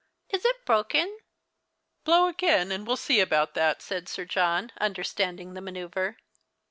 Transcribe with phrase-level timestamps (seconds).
[0.33, 1.15] "Is it broken?""
[2.05, 6.15] Blow again, and we'll see about that," said Sir John, understanding the manoeuvre.